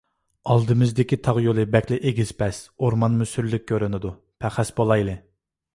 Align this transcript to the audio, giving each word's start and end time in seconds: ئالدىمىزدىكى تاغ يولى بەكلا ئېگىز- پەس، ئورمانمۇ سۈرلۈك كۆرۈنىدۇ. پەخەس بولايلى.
ئالدىمىزدىكى 0.53 1.19
تاغ 1.27 1.39
يولى 1.43 1.65
بەكلا 1.75 1.99
ئېگىز- 2.11 2.33
پەس، 2.41 2.63
ئورمانمۇ 2.81 3.29
سۈرلۈك 3.35 3.69
كۆرۈنىدۇ. 3.75 4.17
پەخەس 4.47 4.75
بولايلى. 4.81 5.21